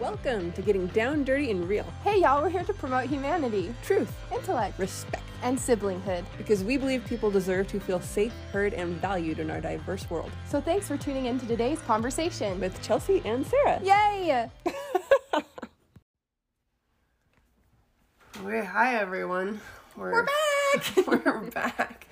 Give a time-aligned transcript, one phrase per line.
[0.00, 1.86] Welcome to Getting Down, Dirty, and Real.
[2.04, 6.24] Hey y'all, we're here to promote humanity, Truth, intellect, respect, and siblinghood.
[6.36, 10.30] because we believe people deserve to feel safe, heard, and valued in our diverse world.
[10.48, 12.60] So thanks for tuning in to today's conversation.
[12.60, 13.80] With Chelsey and Sarah.
[13.82, 14.50] Yay!
[18.44, 19.60] Okay, hi everyone.
[19.96, 21.06] We're, We're back!
[21.06, 22.06] we're back.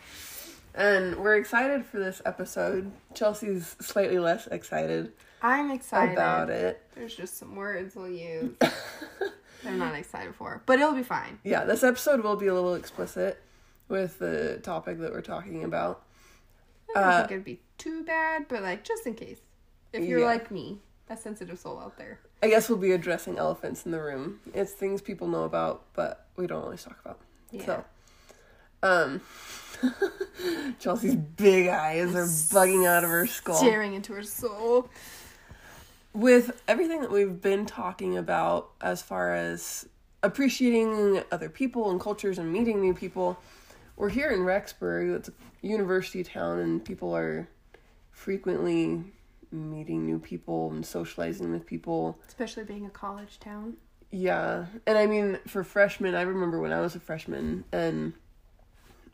[0.75, 2.90] And we're excited for this episode.
[3.14, 6.82] Chelsey's slightly less excited I'm excited about it.
[6.95, 8.57] There's just some words we'll use.
[9.67, 11.39] I'm not excited for, but it'll be fine.
[11.45, 13.43] Yeah, this episode will be a little explicit
[13.89, 16.03] with the topic that we're talking about.
[16.96, 19.40] I don't Uh, think it'd be too bad, but like just in case,
[19.93, 20.26] if you're Yeah.
[20.26, 22.20] like me, a sensitive soul out there.
[22.43, 24.40] I guess we'll be addressing elephants in the room.
[24.54, 27.18] It's things people know about, but we don't always talk about.
[27.50, 27.67] Yeah.
[27.67, 27.84] So,
[28.84, 29.20] um,
[30.79, 33.56] Chelsey's big eyes are bugging out of her skull.
[33.56, 34.88] Staring into her soul.
[36.12, 39.89] with everything that we've been talking about as far as
[40.22, 43.39] appreciating other people and cultures and meeting new people,
[43.97, 45.16] we're here in Rexburg.
[45.16, 47.48] It's a university town, and people are
[48.11, 49.03] frequently
[49.50, 52.19] meeting new people and socializing with people.
[52.28, 53.77] Especially being a college town.
[54.11, 58.12] Yeah, and I mean, for freshmen, I remember when I was a freshman, and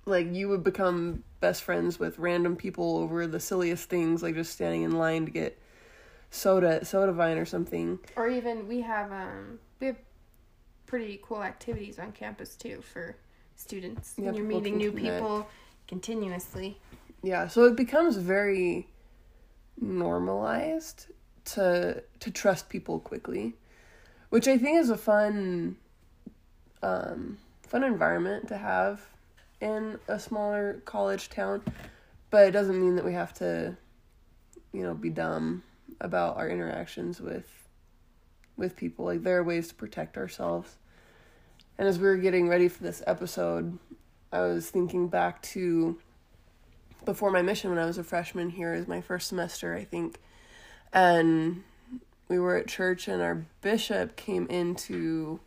[0.06, 4.52] like you would become best friends with random people over the silliest things, like just
[4.52, 5.58] standing in line to get
[6.30, 7.98] soda Soda Vine or something.
[8.16, 9.96] Or even we have um we have
[10.86, 13.16] pretty cool activities on campus too for
[13.56, 14.14] students.
[14.16, 15.46] Yeah, and you're meeting new people
[15.86, 16.78] continuously.
[17.22, 18.88] Yeah, so it becomes very
[19.80, 21.06] normalized
[21.46, 23.54] to to trust people quickly,
[24.30, 25.76] which I think is a fun
[26.82, 29.00] um fun environment to have
[29.60, 31.62] in a smaller college town,
[32.30, 33.76] but it doesn't mean that we have to
[34.72, 35.62] you know be dumb
[36.00, 37.46] about our interactions with
[38.56, 39.04] with people.
[39.04, 40.76] Like there are ways to protect ourselves.
[41.78, 43.78] And as we were getting ready for this episode,
[44.32, 45.98] I was thinking back to
[47.04, 50.18] before my mission when I was a freshman here is my first semester, I think.
[50.92, 51.64] And
[52.28, 55.40] we were at church and our bishop came into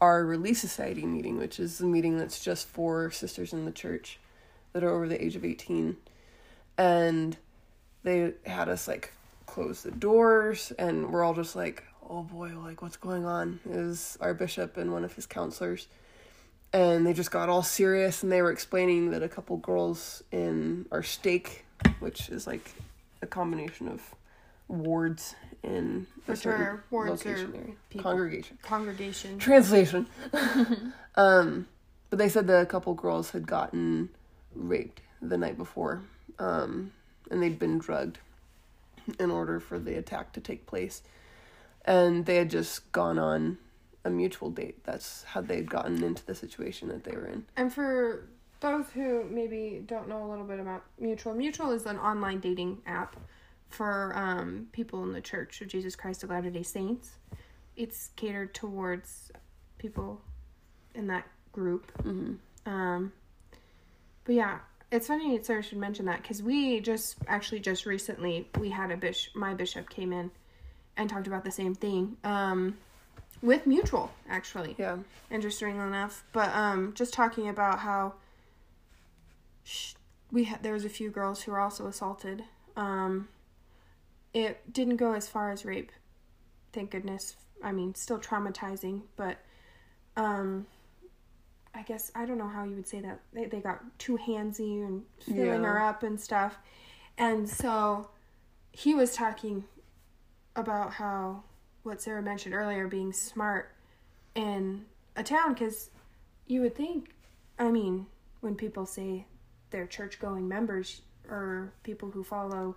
[0.00, 4.18] our Relief Society meeting, which is the meeting that's just for sisters in the church
[4.72, 5.96] that are over the age of 18.
[6.76, 7.36] And
[8.04, 9.12] they had us like
[9.46, 13.60] close the doors and we're all just like, oh boy, like what's going on?
[13.68, 15.88] Is our bishop and one of his counselors
[16.72, 20.86] and they just got all serious and they were explaining that a couple girls in
[20.92, 21.64] our stake
[22.00, 22.70] which is like
[23.22, 24.02] a combination of
[24.68, 27.74] wards in a Which certain are wards or location area.
[27.90, 28.02] people.
[28.10, 29.38] congregation Congregation.
[29.38, 30.06] translation
[31.16, 31.66] um
[32.10, 34.08] but they said that a couple girls had gotten
[34.54, 36.02] raped the night before
[36.38, 36.92] um
[37.30, 38.18] and they'd been drugged
[39.18, 41.02] in order for the attack to take place
[41.84, 43.58] and they had just gone on
[44.04, 47.72] a mutual date that's how they'd gotten into the situation that they were in And
[47.72, 48.28] for
[48.60, 52.78] those who maybe don't know a little bit about Mutual, Mutual is an online dating
[52.86, 53.14] app
[53.68, 57.12] for um, people in the Church of Jesus Christ of Latter day Saints.
[57.76, 59.30] It's catered towards
[59.78, 60.20] people
[60.94, 61.90] in that group.
[62.02, 62.34] hmm
[62.66, 63.12] Um,
[64.24, 64.58] but yeah,
[64.90, 68.96] it's funny Sarah should mention that because we just actually just recently we had a
[68.96, 70.30] bishop, my bishop came in
[70.96, 72.76] and talked about the same thing um,
[73.42, 74.96] with Mutual actually yeah
[75.30, 76.24] interestingly enough.
[76.32, 78.14] But um, just talking about how
[79.64, 79.94] sh-
[80.32, 82.44] we had there was a few girls who were also assaulted.
[82.76, 83.28] Um,
[84.34, 85.90] it didn't go as far as rape,
[86.72, 87.36] thank goodness.
[87.62, 89.38] I mean, still traumatizing, but
[90.16, 90.66] um,
[91.74, 93.20] I guess I don't know how you would say that.
[93.32, 95.68] They they got too handsy and filling Yeah.
[95.68, 96.58] her up and stuff,
[97.16, 98.08] and so
[98.72, 99.64] he was talking
[100.56, 101.42] about how
[101.82, 103.72] what Sarah mentioned earlier being smart
[104.34, 104.84] in
[105.16, 105.90] a town because
[106.46, 107.10] you would think
[107.58, 108.06] i mean
[108.40, 109.26] when people say
[109.70, 112.76] they're church going members or people who follow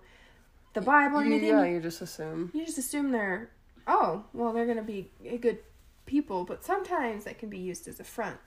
[0.74, 1.48] the bible or You- anything?
[1.50, 2.50] yeah you just assume.
[2.54, 3.50] You just assume they're
[3.86, 5.10] oh well they're gonna be
[5.40, 5.58] good
[6.06, 8.38] people but sometimes that can be used as a front.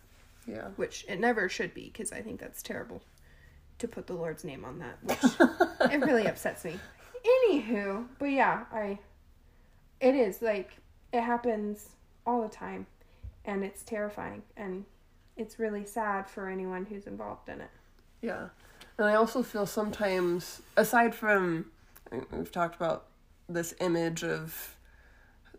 [0.47, 0.67] Yeah.
[0.75, 3.01] Which it never should be because i think that's terrible
[3.79, 6.79] to put the lord's name on that which it really upsets me.
[7.49, 8.99] Anywho but yeah i
[9.99, 10.77] it is like
[11.11, 11.89] it happens
[12.27, 12.85] all the time
[13.45, 14.85] and it's terrifying and
[15.37, 17.69] it's really sad for anyone who's involved in it.
[18.21, 18.49] Yeah.
[18.97, 21.65] And I also feel sometimes, aside from,
[22.31, 23.05] we've talked about
[23.47, 24.75] this image of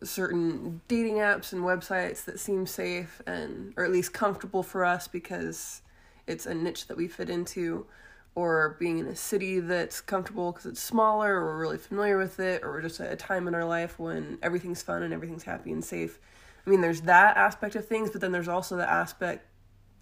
[0.02, 5.08] certain dating apps and websites that seem safe and, or at least comfortable for us
[5.08, 5.82] because
[6.26, 7.87] it's a niche that we fit into.
[8.34, 12.38] or being in a city that's comfortable because it's smaller or we're really familiar with
[12.38, 15.72] it or just at a time in our life when everything's fun and everything's happy
[15.72, 16.19] and safe.
[16.66, 19.46] I mean, there's that aspect of things, but then there's also the aspect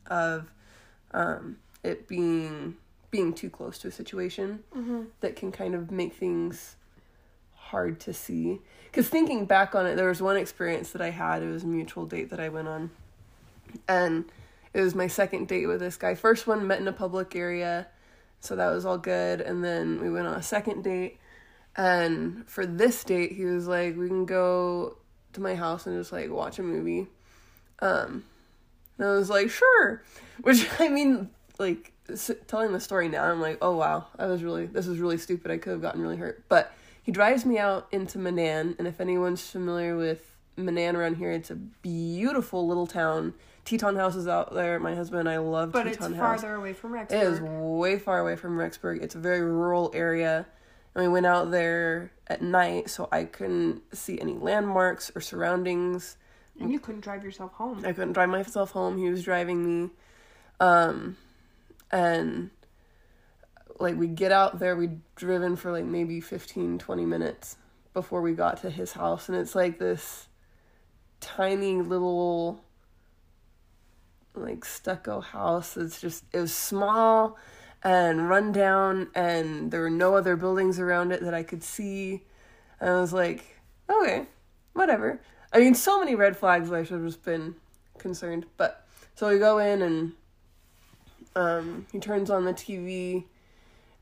[0.09, 0.51] of
[1.13, 2.77] um, it being
[3.15, 4.65] being too close to a situation
[5.21, 6.75] that can kind of make things
[7.55, 8.59] hard to see.
[8.87, 11.41] Because thinking back on it, there was one experience that I had.
[11.41, 12.91] It was a mutual date that I went on,
[13.87, 14.25] and
[14.73, 16.17] it was my second date with this guy.
[16.17, 17.87] First one met in a public area,
[18.41, 19.41] so that was all good.
[19.41, 21.21] And then we went on a second date,
[21.77, 24.97] and for this date, he was like, "We can go
[25.35, 27.07] to my house and just like watch a movie."
[27.79, 28.25] Um,
[28.99, 30.03] and I was like, "Sure,"
[30.43, 31.93] which I mean, like
[32.47, 35.51] telling the story now, I'm like, "Oh wow, I was really this is really stupid.
[35.51, 36.73] I could have gotten really hurt." But
[37.03, 41.51] he drives me out into Menan, and if anyone's familiar with Menan around here, it's
[41.51, 43.35] a beautiful little town.
[43.65, 44.79] Teton House is out there.
[44.79, 46.41] My husband and I love But it's Teton House.
[46.43, 47.13] farther away from Rexburg.
[47.13, 49.03] It is way far away from Rexburg.
[49.03, 50.47] It's a very rural area.
[50.95, 56.17] And we went out there at night so I couldn't see any landmarks or surroundings.
[56.61, 57.79] And you couldn't drive yourself home.
[57.85, 58.99] I couldn't drive myself home.
[58.99, 59.91] He was driving me.
[60.61, 61.17] Um
[61.91, 62.51] and
[63.79, 67.57] like we get out there, we'd driven for like maybe 15 20 minutes
[67.93, 70.27] before we got to his house and it's like this
[71.21, 72.65] tiny little
[74.35, 75.77] like stucco house.
[75.77, 77.39] It's just it was small
[77.83, 82.25] and run down and there were no other buildings around it that I could see.
[82.81, 83.45] And I was like,
[83.89, 84.27] okay,
[84.73, 85.21] whatever.
[85.53, 87.55] I mean, so many red flags I should have just been
[87.99, 88.47] concerned.
[88.57, 90.13] But so we go in and
[91.37, 93.25] um, he turns on the TV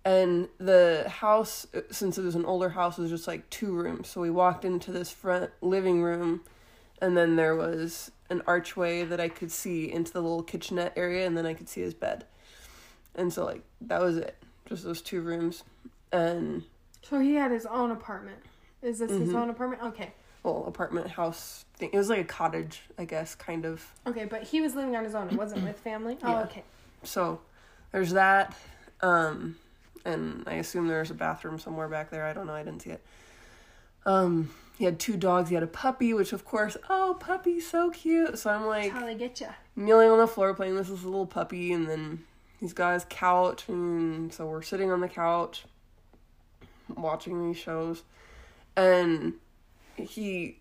[0.04, 4.20] and the house since it was an older house was just like two rooms so
[4.20, 6.40] we walked into this front living room
[7.00, 11.24] and then there was an archway that i could see into the little kitchenette area
[11.24, 12.24] and then i could see his bed
[13.14, 14.34] and so like that was it
[14.66, 15.62] just those two rooms
[16.10, 16.64] and
[17.02, 18.38] So he had his own apartment.
[18.82, 19.34] Is this his Mhm.
[19.36, 19.82] own apartment?
[19.84, 20.12] Okay.
[20.42, 24.42] well apartment house thing it was like a cottage i guess kind of Okay, but
[24.42, 25.28] he was living on his own.
[25.30, 26.18] It wasn't with family.
[26.24, 26.42] Oh, Yeah.
[26.42, 26.64] okay.
[27.04, 27.40] So
[27.92, 28.56] there's that
[29.00, 29.56] um
[30.04, 32.24] and i assume there's a bathroom somewhere back there.
[32.24, 32.54] I don't know.
[32.54, 33.04] I didn't see it.
[34.06, 35.48] Um he had two dogs.
[35.48, 38.38] He had a puppy which of course oh puppy so cute.
[38.38, 39.48] So i'm like That's how they get you.
[39.76, 40.74] kneeling on the floor playing.
[40.74, 42.24] With this little puppy and then
[42.58, 45.64] he's got his couch and so we're sitting on the couch
[46.96, 48.02] watching these shows.
[48.76, 49.34] And
[49.96, 50.58] he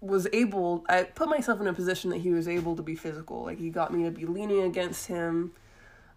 [0.00, 3.44] was able I put myself in a position that he was able to be physical
[3.44, 5.52] like he got me to be leaning against him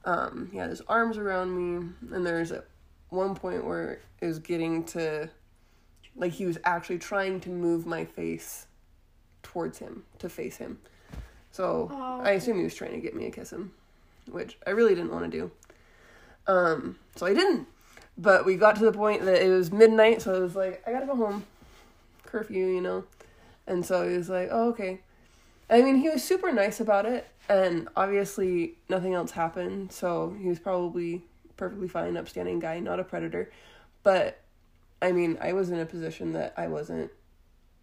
[0.05, 2.65] um he had his arms around me and there's at
[3.09, 5.29] one point where it was getting to
[6.15, 8.67] like he was actually trying to move my face
[9.43, 10.79] towards him to face him
[11.51, 11.91] so
[12.23, 13.73] I assume he was trying to get me to kiss him,
[14.29, 15.51] which I really didn't want to do.
[16.47, 17.67] Um, so I didn't.
[18.17, 20.91] But we got to the point that it was midnight, so I was like, I
[20.91, 21.45] gotta go home.
[22.25, 23.03] Curfew, you know?
[23.67, 25.01] And so he was like, oh, okay.
[25.69, 30.49] I mean, he was super nice about it, and obviously nothing else happened, so he
[30.49, 31.23] was probably
[31.55, 33.51] perfectly fine, upstanding guy, not a predator.
[34.03, 34.41] But,
[35.01, 37.11] I mean, I was in a position that I wasn't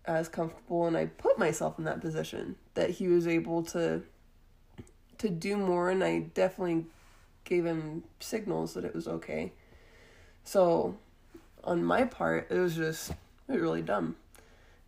[0.04, 4.02] as comfortable, and I put myself in that position that he was able to
[5.18, 6.86] to do more and I definitely
[7.44, 9.52] gave him signals that it was okay.
[10.44, 10.96] So
[11.64, 14.16] on my part, it was just it was really dumb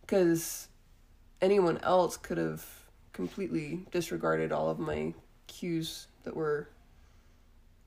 [0.07, 0.67] cuz
[1.41, 2.65] anyone else could have
[3.13, 5.13] completely disregarded all of my
[5.47, 6.69] cues that were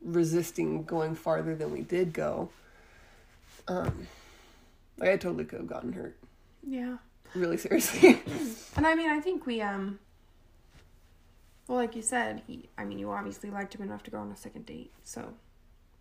[0.02, 2.50] resisting going farther than we did go.
[3.68, 4.06] Um
[4.98, 6.16] like I totally could have gotten hurt
[6.66, 6.98] Yeah.
[7.34, 8.20] really seriously.
[8.76, 9.98] And I mean, I think we um.
[11.68, 12.68] Well, like you said, he.
[12.76, 14.92] I mean, you obviously liked him enough to go on a second date.
[15.04, 15.32] So,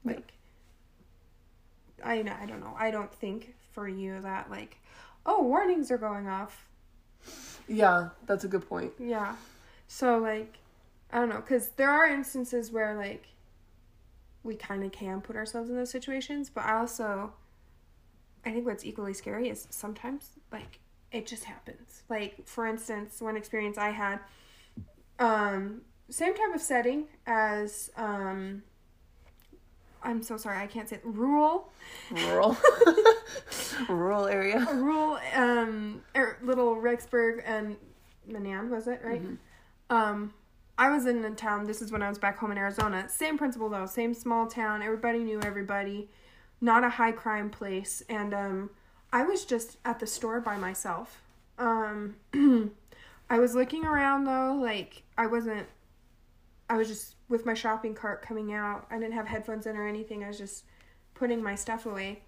[0.03, 0.33] like,
[2.03, 2.35] I know.
[2.41, 2.75] I don't know.
[2.77, 4.77] I don't think for you that like,
[5.25, 6.67] oh, warnings are going off.
[7.67, 8.93] Yeah, that's a good point.
[8.99, 9.35] Yeah.
[9.87, 10.57] So like,
[11.11, 13.25] I don't know, because there are instances where like,
[14.43, 17.33] we kind of can put ourselves in those situations, but I also,
[18.45, 20.79] I think what's equally scary is sometimes like
[21.11, 22.03] it just happens.
[22.09, 24.19] Like for instance, one experience I had,
[25.19, 28.63] um, same type of setting as um.
[30.03, 31.01] I'm so sorry, I can't say it.
[31.03, 31.71] rural,
[32.11, 32.57] rural
[33.89, 37.77] rural area rural, um, er, little Rexburg and
[38.29, 39.21] Menan was it right?
[39.89, 40.33] Um,
[40.77, 41.65] I was in a town.
[41.65, 43.07] This is when I was back home in Arizona.
[43.07, 43.85] Same principle though.
[43.85, 44.81] Same small town.
[44.81, 46.09] Everybody knew everybody.
[46.61, 48.01] Not a high crime place.
[48.09, 48.69] And um,
[49.11, 51.21] I was just at the store by myself.
[51.59, 52.15] Um,
[53.29, 54.57] I was looking around though.
[54.59, 55.67] Like I wasn't
[56.69, 58.85] I was just with my shopping cart coming out.
[58.91, 60.23] I didn't have headphones in or anything.
[60.23, 60.65] I was just
[61.15, 62.21] putting my stuff away,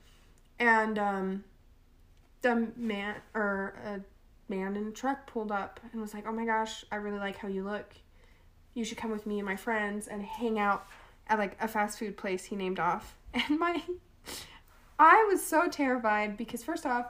[0.57, 1.43] and um,
[2.41, 4.01] the man or a
[4.51, 7.37] man in a truck pulled up and was like, "Oh my gosh, I really like
[7.37, 7.93] how you look.
[8.73, 10.87] You should come with me and my friends and hang out
[11.27, 13.15] at like a fast food place he named off."
[13.47, 13.83] And my
[14.97, 17.05] I was so terrified because first off,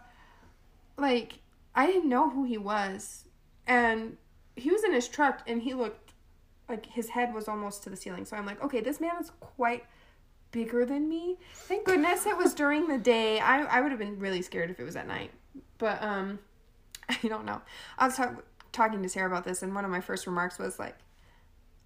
[0.97, 1.39] like
[1.73, 3.23] I didn't know who he was.
[3.67, 4.17] And
[4.57, 6.04] he was in his truck and he looked
[6.67, 8.25] like his head was almost to the ceiling.
[8.25, 9.85] So I'm like, okay, this man is quite
[10.51, 11.37] bigger than me.
[11.53, 13.39] Thank goodness it was during the day.
[13.39, 15.31] I I would have been really scared if it was at night.
[15.77, 16.39] But um
[17.09, 17.61] I don't know.
[17.97, 20.79] I was talk- talking to Sarah about this and one of my first remarks was
[20.79, 20.97] like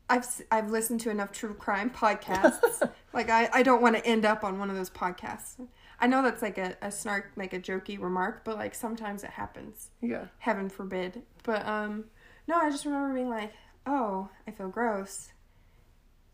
[0.10, 2.90] I've I've listened to enough true crime podcasts.
[3.14, 5.56] like I I don't want to end up on one of those podcasts.
[6.02, 9.32] I know that's like a, a snark like a jokey remark, but like sometimes it
[9.32, 9.90] happens.
[10.02, 10.26] Yeah.
[10.38, 11.24] Heaven forbid.
[11.44, 12.06] But um
[12.48, 13.54] no, I just remember being like,
[13.90, 15.34] "Oh, I feel gross."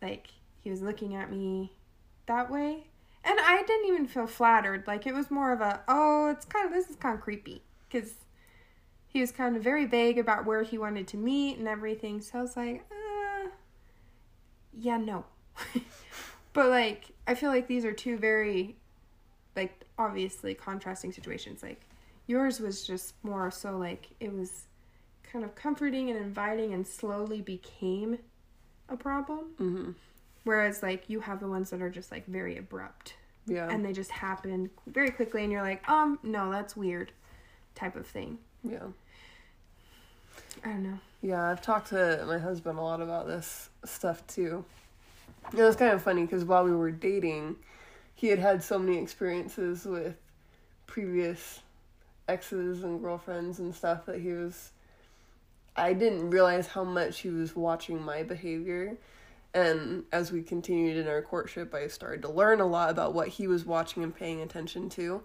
[0.02, 0.28] Like
[0.62, 1.72] he was looking at me
[2.26, 2.88] that way.
[3.24, 4.86] And I didn't even feel flattered.
[4.88, 7.64] Like it was more of a, "Oh, it's kind of this is kind of creepy."
[7.90, 8.16] Cuz
[9.08, 12.20] he was kind of very vague about where he wanted to meet and everything.
[12.20, 13.48] So I was like, uh,
[14.74, 15.24] yeah, no.
[16.54, 18.76] but like, I feel like these are two very,
[19.56, 21.64] like, obviously contrasting situations.
[21.64, 21.80] Like,
[22.28, 24.68] yours was just more so like it was
[25.36, 28.18] kind of comforting and inviting and slowly became
[28.88, 29.40] a problem.
[29.60, 29.92] Mm-hmm.
[30.46, 33.16] Whereas, like, you have the ones that are just like very abrupt
[33.46, 33.68] Yeah.
[33.70, 37.12] and they just happen very quickly, and you're like, um, no, that's weird,
[37.76, 38.38] type of thing.
[38.64, 38.84] yeah.
[40.64, 41.00] I don't know.
[41.22, 44.64] Yeah, I've talked to my husband a lot about this stuff too.
[45.52, 47.58] It was kind of funny because while we were dating,
[48.16, 50.16] he had had so many experiences with
[50.88, 51.60] previous
[52.30, 54.72] exes and girlfriends and stuff that he was.
[55.76, 58.98] I didn't realize how much he was watching my behavior.
[59.54, 63.30] And as we continued in our courtship, I started to learn a lot about what
[63.30, 65.24] he was watching and paying attention to.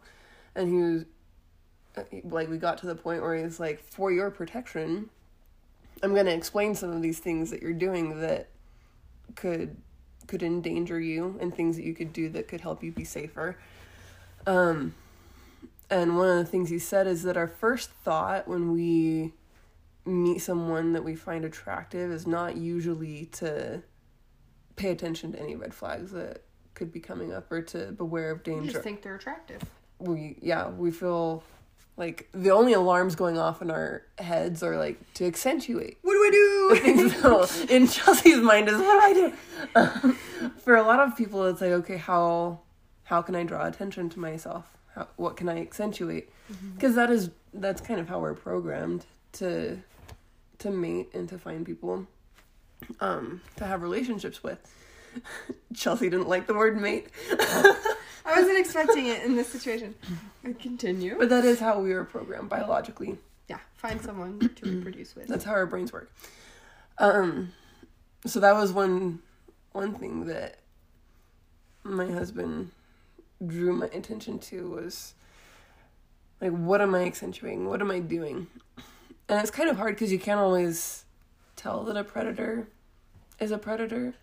[0.55, 1.05] And he was
[2.25, 5.11] like, we got to the point where he's like, for your protection,
[6.03, 8.49] I'm going to explain some of these things that you're doing that
[9.37, 9.77] could
[10.27, 13.59] could endanger you and things that you could do that could help you be safer.
[14.47, 14.95] Um
[15.91, 19.33] and one of the things he said is that our first thought when we
[20.11, 23.83] meet someone that we find attractive is not usually to
[24.77, 26.43] pay attention to any red flags that
[26.75, 29.63] could be coming up or to beware of danger just think they're attractive.
[29.99, 31.43] we yeah we feel
[31.97, 35.99] like the only alarms going off in our heads are like to accentuate.
[36.01, 37.11] What do I do?
[37.21, 39.33] so in chelsey's mind is what do i do?
[39.75, 40.13] Um,
[40.65, 42.61] for a lot of people it's like okay how
[43.05, 44.77] how can i draw attention to myself?
[44.95, 46.31] How, what can i accentuate?
[46.75, 49.79] Because is that's kind of how we're programmed to
[50.61, 52.07] to mate and to find people
[53.01, 54.59] um to have relationships with
[55.75, 57.09] chelsey didn't like the word mate
[58.23, 59.95] I wasn't expecting it in this situation.
[60.45, 61.17] I continue.
[61.19, 65.27] but that is how we were programmed biologically Yeah, find someone to reproduce with.
[65.27, 66.13] That's how our brains work.
[66.99, 67.53] Um,
[68.27, 69.21] so that was one
[69.73, 70.59] one thing that
[71.83, 72.71] my husband
[73.45, 75.15] drew my attention to was
[76.41, 77.69] like, what am I accentuating?
[77.69, 78.47] What am I doing?
[79.31, 81.05] And it's kind of hard because you can't always
[81.55, 82.67] tell that a predator
[83.39, 84.15] is a predator,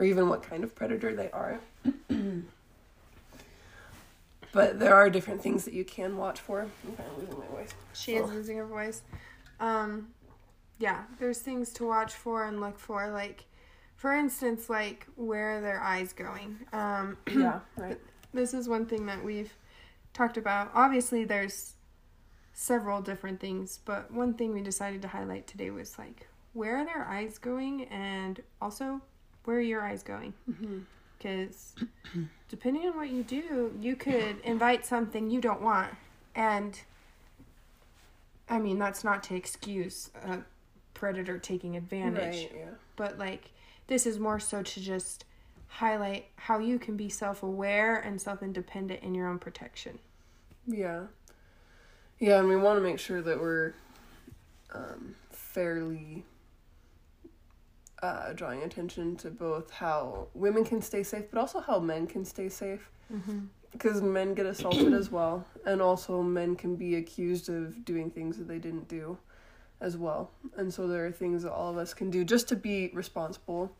[0.00, 1.60] or even what kind of predator they are.
[4.52, 6.62] but there are different things that you can watch for.
[6.62, 7.74] I'm kind of losing my voice.
[7.92, 8.32] She is Oh.
[8.32, 9.02] losing her voice.
[9.60, 10.08] Um,
[10.78, 13.10] yeah, there's things to watch for and look for.
[13.10, 13.44] Like,
[13.96, 16.56] for instance, like where are their eyes going?
[16.72, 18.00] Um, Yeah, right.
[18.32, 19.52] this is one thing that we've
[20.14, 20.70] talked about.
[20.74, 21.74] Obviously, there's
[22.60, 26.84] several different things, but one thing we decided to highlight today was like where are
[26.84, 29.00] their eyes going, and also
[29.44, 30.34] where are your eyes going?
[30.50, 30.78] Mm-hmm.
[31.16, 31.76] Because
[32.48, 35.92] depending on what you do, you could invite something you don't want,
[36.34, 36.80] and
[38.48, 40.38] I mean that's not to excuse a
[40.94, 42.70] predator taking advantage Right, yeah.
[42.96, 43.50] but like
[43.86, 45.24] this is more so to just
[45.68, 50.00] highlight how you can be self-aware and self-independent in your own protection
[50.66, 51.02] Yeah.
[52.18, 53.74] Yeah, and we want to make sure that we're
[54.74, 56.24] um, fairly
[58.02, 62.24] uh, drawing attention to both how women can stay safe, but also how men can
[62.24, 62.90] stay safe.
[63.12, 63.40] mm-hmm.
[63.70, 68.38] Because men get assaulted as well, and also men can be accused of doing things
[68.38, 69.18] that they didn't do
[69.80, 70.30] as well.
[70.56, 73.70] And so there are things that all of us can do just to be responsible.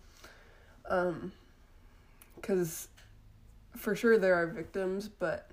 [0.90, 1.33] Um,
[2.37, 2.88] because
[3.76, 5.50] for sure there are victims, but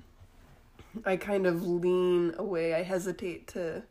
[1.05, 2.73] I kind of lean away.
[2.73, 3.83] I hesitate to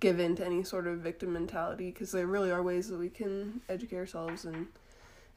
[0.00, 3.08] give in to any sort of victim mentality because there really are ways that we
[3.08, 4.66] can educate ourselves and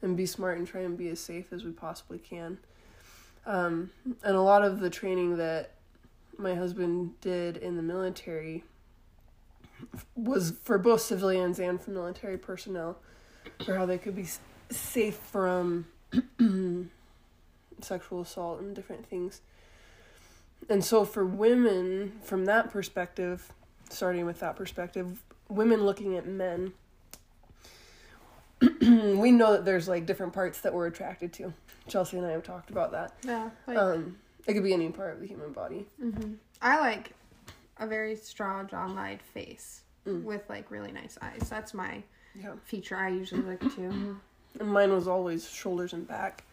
[0.02, 2.58] and be smart and try and be as safe as we possibly can.
[3.46, 3.90] Um,
[4.22, 5.74] and a lot of the training that
[6.38, 8.64] my husband did in the military
[10.14, 12.98] was for both civilians and for military personnel
[13.64, 14.26] for how they could be
[14.70, 15.86] safe from
[17.80, 19.40] sexual assault and different things.
[20.70, 23.52] And so for women, from that perspective,
[23.90, 26.72] starting with that perspective, women looking at men,
[28.80, 31.52] we know that there's like different parts that we're attracted to.
[31.88, 33.14] Chelsey and I have talked about that.
[33.24, 33.50] Yeah.
[33.66, 35.86] Like, Um, it could be any part of the human body.
[36.00, 37.14] hmm I like
[37.78, 40.22] a very straw jawline face Mm.
[40.24, 41.46] with like really nice eyes.
[41.50, 42.02] That's my
[42.34, 42.54] Yeah.
[42.64, 44.18] feature I usually look to.
[44.60, 46.44] And mine was always shoulders and back.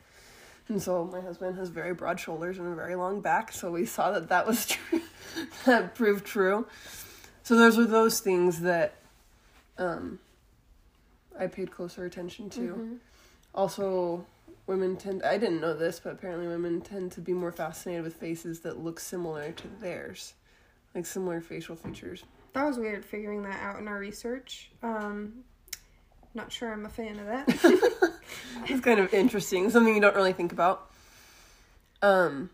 [0.69, 3.85] And so my husband has very broad shoulders and a very long back, so we
[3.85, 5.01] saw that that was true.
[5.65, 6.67] that proved true.
[7.43, 8.95] So those were those things that
[9.77, 10.19] um,
[11.39, 12.59] I paid closer attention to.
[12.59, 12.97] Mhm.
[13.55, 14.25] Also,
[14.67, 18.15] women tend, I didn't know this, but apparently women tend to be more fascinated with
[18.15, 20.33] faces that look similar to theirs,
[20.93, 22.23] like similar facial features.
[22.53, 24.69] That was weird figuring that out in our research.
[24.83, 25.43] Um,
[26.37, 28.13] not sure I'm a fan of that.
[28.69, 30.89] It's kind of interesting, something you don't really think about.
[32.01, 32.49] Um,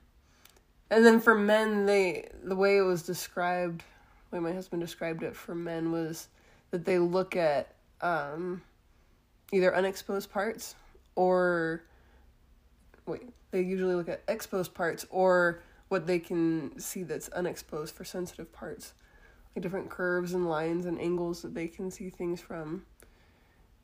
[0.92, 3.84] and then for men, they the way it was described,
[4.30, 6.28] the way my husband described it for men was
[6.72, 8.62] that they look at um,
[9.52, 10.76] either unexposed parts
[11.16, 11.84] or
[13.08, 18.04] wait, they usually look at exposed parts or what they can see that's unexposed for
[18.04, 18.94] sensitive parts,
[19.56, 22.84] like different curves and lines and angles that they can see things from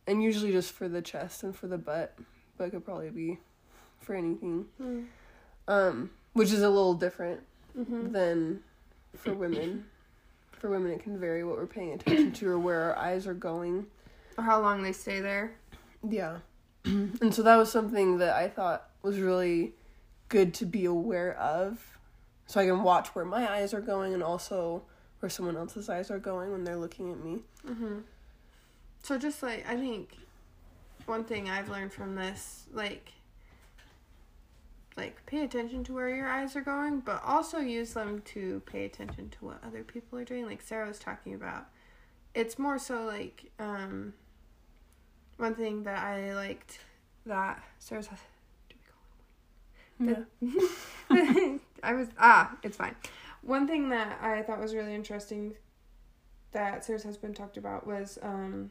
[0.09, 2.17] and usually just for the chest and for the butt,
[2.57, 3.39] but it could probably be
[4.01, 4.65] for anything.
[4.81, 5.05] Mm.
[5.67, 7.41] Um, which is a little different
[7.77, 8.11] Mhm.
[8.11, 8.63] than
[9.15, 9.85] for women.
[10.51, 13.33] For women, it can vary what we're paying attention to or where our eyes are
[13.33, 13.87] going.
[14.37, 15.51] Or how long they stay there.
[16.07, 16.39] Yeah.
[16.85, 19.73] and so that was something that I thought was really
[20.27, 21.97] good to be aware of.
[22.47, 24.83] So I can watch where my eyes are going and also
[25.19, 27.43] where someone else's eyes are going when they're looking at me.
[27.65, 27.99] hmm
[29.03, 30.15] So just like I think
[31.05, 33.11] one thing I've learned from this, like
[34.95, 38.85] like pay attention to where your eyes are going, but also use them to pay
[38.85, 40.45] attention to what other people are doing.
[40.45, 41.67] Like Sarah was talking about.
[42.35, 44.13] It's more so like um
[45.37, 46.79] one thing that I liked
[47.25, 48.75] that Sarah's do
[49.99, 50.25] we call
[51.09, 51.57] Yeah.
[51.83, 52.95] I was ah, it's fine.
[53.41, 55.55] One thing that I thought was really interesting
[56.51, 58.69] that Sarah's husband talked about was um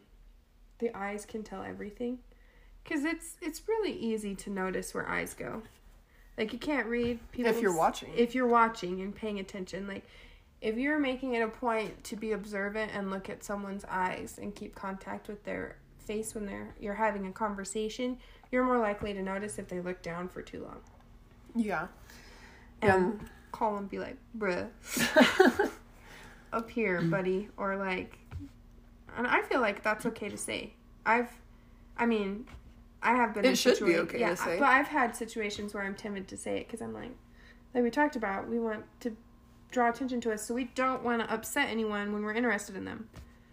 [0.78, 2.18] the eyes can tell everything
[2.84, 5.62] cuz it's it's really easy to notice where eyes go.
[6.36, 8.12] Like you can't read people If you're watching.
[8.16, 10.04] if you're watching and paying attention like
[10.60, 14.54] if you're making it a point to be observant and look at someone's eyes and
[14.54, 18.18] keep contact with their face when they're you're having a conversation,
[18.50, 20.80] you're more likely to notice if they look down for too long
[21.54, 21.86] Yeah.
[22.82, 24.68] and Um, call and be like, bruh,
[26.52, 28.18] up here, buddy, or like,
[29.18, 30.72] and I feel like that's okay to say.
[31.04, 31.30] I've,
[31.96, 32.46] I mean,
[33.02, 33.44] I have been.
[33.44, 34.58] It in should be situa- okay to say.
[34.58, 37.10] but I've had situations where I'm timid to say it because I'm like,
[37.74, 39.16] like we talked about, we want to
[39.70, 42.84] draw attention to us, so we don't want to upset anyone when we're interested in
[42.84, 43.08] them.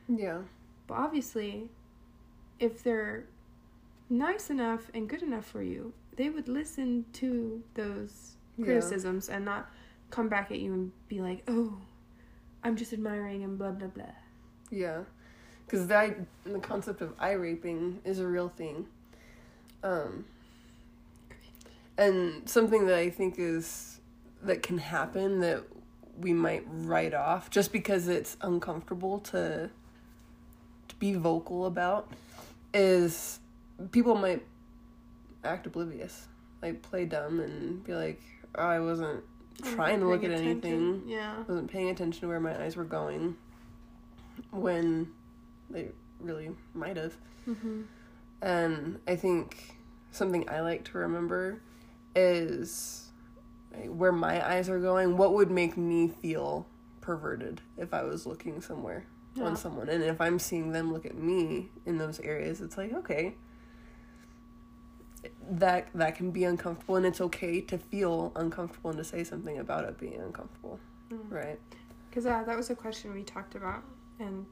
[0.07, 0.39] yeah.
[0.87, 1.69] But obviously,
[2.59, 3.25] if they're
[4.09, 8.65] nice enough and good enough for you, they would listen to those Yeah.
[8.65, 9.71] criticisms and not
[10.11, 11.77] come back at you and be like, "Oh,
[12.63, 14.05] I'm just admiring and blah blah blah."
[14.69, 15.03] Yeah,
[15.65, 18.87] because that the concept of eye raping is a real thing,
[19.83, 20.25] um,
[21.97, 23.99] and something that I think is
[24.43, 25.63] that can happen that
[26.19, 29.69] we might write off just because it's uncomfortable to
[30.87, 32.11] to be vocal about
[32.73, 33.39] is
[33.91, 34.45] people might
[35.43, 36.27] act oblivious,
[36.61, 38.21] like play dumb and be like,
[38.55, 39.23] oh, I wasn't
[39.63, 40.51] trying to look at attention.
[40.51, 41.37] anything Yeah.
[41.47, 43.35] wasn't paying attention to where my eyes were going
[44.51, 45.07] when
[45.69, 47.15] they really might have.
[47.47, 47.81] Mm-hmm.
[48.41, 49.77] And I think
[50.11, 51.61] something I like to remember
[52.15, 53.09] is
[53.87, 55.17] where my eyes are going.
[55.17, 56.65] What would make me feel
[57.01, 59.45] perverted if I was looking somewhere Yeah.
[59.45, 59.89] on someone?
[59.89, 63.35] And if I'm seeing them look at me in those areas, it's like, okay.
[65.49, 69.57] That that can be uncomfortable and it's okay to feel uncomfortable and to say something
[69.57, 70.79] about it being uncomfortable.
[71.09, 71.19] Mm.
[71.29, 71.59] Right.
[72.09, 73.83] Because uh, that was a question we talked about,
[74.19, 74.45] and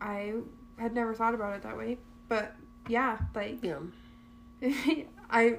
[0.00, 0.34] I
[0.78, 1.98] had never thought about it that way.
[2.28, 2.56] But
[2.88, 3.78] yeah, like Yeah.
[5.30, 5.56] I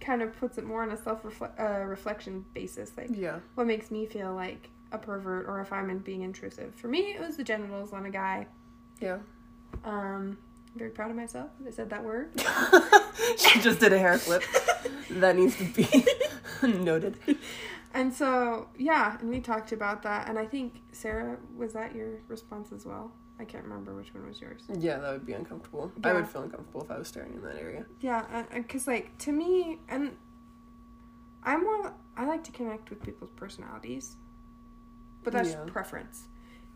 [0.00, 1.24] kind of puts it more on a self
[1.58, 2.92] uh, reflection basis.
[2.96, 3.38] Like, Yeah.
[3.54, 6.74] what makes me feel like a pervert or if I'm in being intrusive?
[6.74, 8.46] For me, it was the genitals on a guy.
[9.00, 9.18] Yeah.
[9.84, 10.38] Um,
[10.76, 11.50] very proud of myself.
[11.66, 12.30] I said that word.
[13.36, 14.42] she just did a hair flip.
[15.10, 16.06] that needs to be
[16.62, 17.16] noted.
[17.96, 20.28] And so, yeah, and we talked about that.
[20.28, 23.10] And I think, Sarah, was that your response as well?
[23.40, 24.64] I can't remember which one was yours.
[24.78, 25.90] Yeah, that would be uncomfortable.
[26.04, 26.10] Yeah.
[26.10, 27.86] I would feel uncomfortable if I was staring in that area.
[28.00, 30.14] Yeah, because, like, to me, and
[31.42, 34.16] I'm more, I like to connect with people's personalities,
[35.24, 35.64] but that's Yeah.
[35.66, 36.28] preference.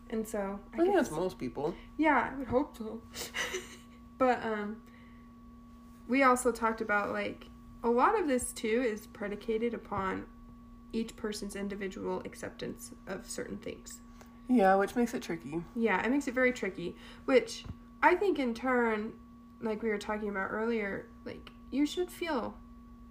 [0.09, 1.75] And so, I think guess- that's most people.
[1.97, 3.01] Yeah, I would hope so.
[4.17, 4.77] but um
[6.07, 7.45] we also talked about like
[7.83, 10.25] a lot of this too is predicated upon
[10.93, 13.99] each person's individual acceptance of certain things.
[14.47, 15.63] Yeah, which makes it tricky.
[15.75, 17.63] Yeah, it makes it very tricky, which
[18.03, 19.13] I think in turn
[19.61, 22.55] like we were talking about earlier, like you should feel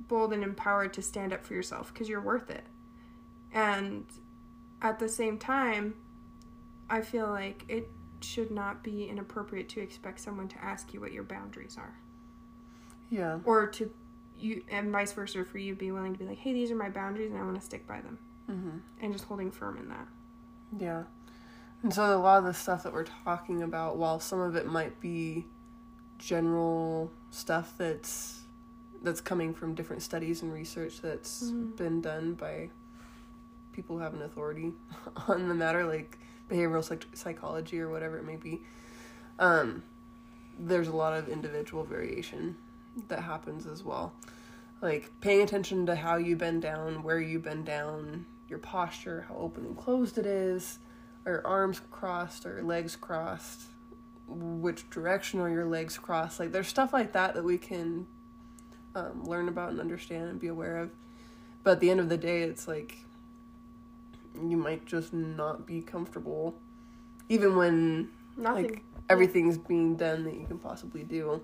[0.08, 2.64] bold and empowered to stand up for yourself because you're worth it.
[3.52, 4.04] And
[4.82, 5.94] at the same time,
[6.88, 7.88] I feel like it
[8.20, 11.94] should not be inappropriate to expect someone to ask you what your boundaries are
[13.08, 13.38] Yeah.
[13.44, 13.90] or to
[14.42, 16.76] you and vice versa for you to be willing to be like hey these are
[16.76, 19.88] my boundaries and i want to stick by them hmm and just holding firm in
[19.88, 20.06] that
[20.78, 21.02] Yeah.
[21.82, 24.66] And so a lot of the stuff that we're talking about, while some of it
[24.66, 25.46] might be
[26.18, 28.40] general stuff that's
[29.02, 31.76] that's coming from different studies and research that's Mhm.
[31.76, 32.68] been done by
[33.72, 34.74] people who have an authority
[35.28, 36.18] on the matter, like
[36.50, 38.60] behavioral psych- psychology or whatever it may be.
[39.38, 39.82] Um,
[40.58, 42.56] there's a lot of individual variation
[43.08, 44.12] that happens as well.
[44.82, 49.36] Like paying attention to how you bend down, where you bend down, your posture, how
[49.36, 50.78] open and closed it is,
[51.26, 53.62] or arms crossed or legs crossed,
[54.26, 56.40] which direction are your legs crossed.
[56.40, 58.06] Like there's stuff like that that we can
[58.94, 60.90] um, learn about and understand and be aware of.
[61.62, 62.98] But at the end of the day, it's like
[64.34, 66.54] you might just not be comfortable,
[67.28, 71.42] even when nothing like everything's being done that you can possibly do.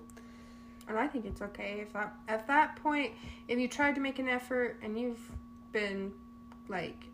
[0.87, 3.11] And i think it's okay if that at that point
[3.47, 5.31] if you tried to make an effort and you've
[5.71, 6.11] been
[6.67, 7.05] like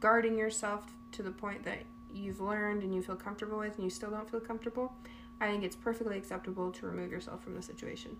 [0.00, 3.90] guarding yourself to the point that you've learned and you feel comfortable with and you
[3.90, 4.92] still don't feel comfortable
[5.40, 8.16] i think it's perfectly acceptable to remove yourself from the situation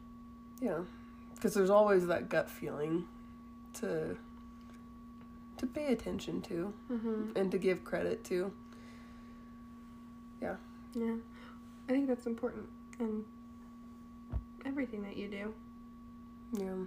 [0.61, 0.81] Yeah,
[1.35, 3.07] because there's always that gut feeling
[3.75, 4.17] to
[5.59, 7.23] to pay attention to mm-hmm.
[7.37, 8.53] and to give credit to.
[10.41, 10.57] Yeah.
[10.95, 11.17] Yeah.
[11.89, 12.69] I think that's important
[13.01, 13.25] in
[14.69, 15.55] everything that you do.
[16.53, 16.85] Yeah.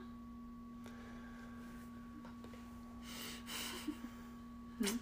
[4.79, 4.95] Hmm?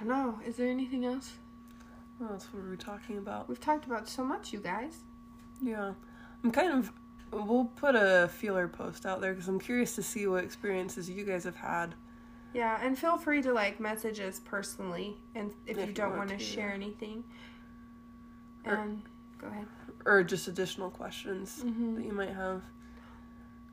[0.00, 0.38] I don't know.
[0.46, 1.32] Is there anything else?
[2.20, 3.48] Well, that's what we were talking about.
[3.48, 4.98] We've talked about so much, you guys.
[5.60, 5.92] Yeah,
[6.44, 6.92] I'm kind of.
[7.30, 11.24] We'll put a feeler post out there because I'm curious to see what experiences you
[11.24, 11.94] guys have had.
[12.54, 16.30] Yeah, and feel free to like message us personally and if, If you don't want
[16.30, 16.74] to share yeah.
[16.74, 17.24] anything.
[18.64, 19.02] Or- And
[19.38, 19.66] go ahead.
[20.04, 22.00] Or just additional questions that Mm-hmm.
[22.02, 22.62] you might have.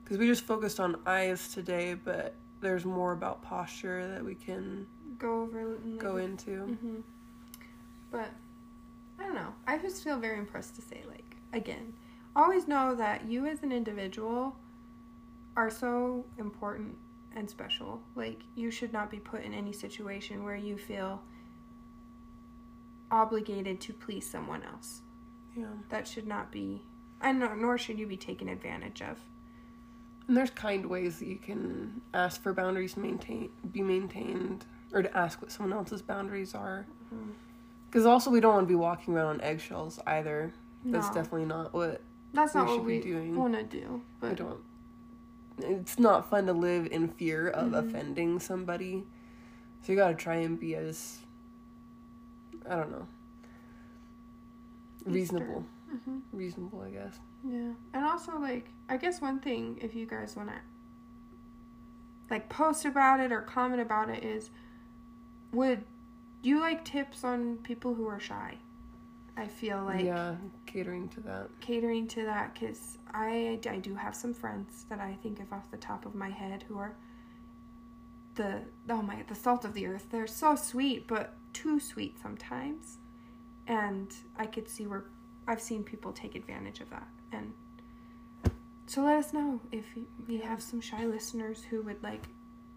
[0.03, 4.85] Because we just focused on eyes today, but there's more about posture that we can
[5.17, 6.61] Go over go into.
[6.61, 6.99] hmm
[8.11, 8.29] But
[9.19, 9.53] I don't know.
[9.65, 11.93] I just feel very impressed to say, like, again,
[12.35, 14.55] always know that you as an individual
[15.55, 16.95] are so important
[17.35, 18.01] and special.
[18.15, 21.21] Like, you should not be put in any situation where you feel
[23.11, 25.01] obligated to please someone else.
[25.55, 25.65] Yeah.
[25.89, 26.81] That should not be,
[27.21, 29.17] and nor, nor should you be taken advantage of.
[30.27, 35.01] And there's kind ways that you can ask for boundaries to maintain be maintained, or
[35.03, 36.85] to ask what someone else's boundaries are.
[37.89, 40.51] Because also we don't want to be walking around on eggshells either.
[40.83, 41.13] That's No.
[41.13, 42.01] definitely not what
[42.33, 43.35] That's we not should what be we doing.
[43.35, 44.01] want to do.
[44.21, 44.59] I But don't.
[45.59, 47.77] It's not fun to live in fear of Mhm.
[47.87, 49.05] offending somebody.
[49.81, 51.19] So you gotta try and be as,
[52.69, 53.07] I don't know,
[55.05, 55.63] reasonable.
[55.93, 56.21] Mhm.
[56.31, 57.19] Reasonable, I guess.
[57.43, 57.73] Yeah.
[57.93, 60.55] And also like I guess one thing if you guys want to
[62.29, 64.49] like post about it or comment about it is
[65.53, 65.83] would
[66.41, 68.57] you like tips on people who are shy?
[69.37, 71.49] I feel like yeah, catering to that.
[71.59, 75.69] catering to that cuz I I do have some friends that I think of off
[75.71, 76.95] the top of my head who are
[78.35, 80.07] the oh my the salt of the earth.
[80.09, 82.97] They're so sweet but too sweet sometimes.
[83.67, 85.05] And I could see where
[85.47, 87.07] I've seen people take advantage of that.
[87.31, 87.53] And
[88.87, 89.85] so let us know if
[90.27, 92.27] we have some shy listeners who would like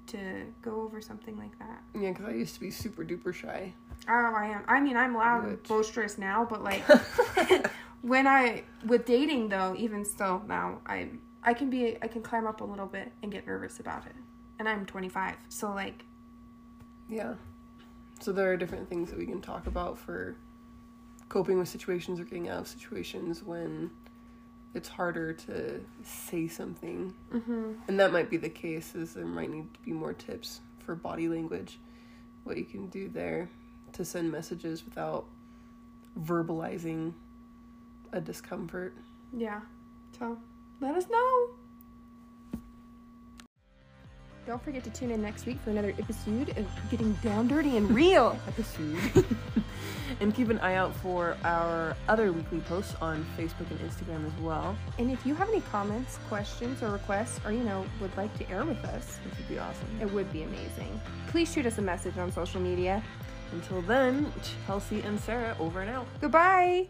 [0.09, 1.83] to go over something like that.
[1.95, 3.75] Yeah, because I used to be super duper shy.
[4.09, 4.65] Oh, I am.
[4.67, 6.83] I mean, I'm loud and boisterous now, but like
[8.03, 11.11] when I with dating though, even still now, I
[11.43, 14.15] I can be I can climb up a little bit and get nervous about it.
[14.59, 16.05] And I'm 25, so like
[17.09, 17.35] Yeah.
[18.21, 20.37] So there are different things that we can talk about for
[21.29, 23.91] coping with situations or getting out of situations when
[24.75, 27.15] it's harder to say something.
[27.33, 27.73] Mm-hmm.
[27.89, 30.95] And that might be the case, is there might need to be more tips for
[30.95, 31.79] body language,
[32.45, 33.49] what you can do there
[33.93, 35.27] to send messages without
[36.19, 37.13] verbalizing
[38.13, 38.95] a discomfort.
[39.37, 39.61] Yeah.
[40.19, 40.39] So
[40.81, 41.51] let us know.
[44.47, 47.91] Don't forget to tune in next week for another episode of Getting Down Dirty and
[47.91, 48.39] Real.
[48.49, 49.27] episode.
[50.21, 54.41] and keep an eye out for our other weekly posts on Facebook and Instagram as
[54.41, 58.37] well, and if you have any comments, questions, or requests, or you know, would like
[58.39, 59.89] to air with us, which would be awesome.
[60.01, 61.01] it would be amazing.
[61.29, 63.03] Please shoot us a message on social media.
[63.53, 64.31] Until then,
[64.67, 66.07] Chelsey and Sarah over and out.
[66.21, 66.89] Goodbye.